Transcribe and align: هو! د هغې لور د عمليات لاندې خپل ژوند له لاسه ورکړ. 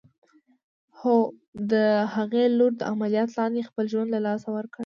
هو! 0.99 1.17
د 1.71 1.73
هغې 2.15 2.43
لور 2.57 2.71
د 2.77 2.81
عمليات 2.91 3.29
لاندې 3.37 3.67
خپل 3.69 3.85
ژوند 3.91 4.09
له 4.13 4.19
لاسه 4.27 4.47
ورکړ. 4.55 4.79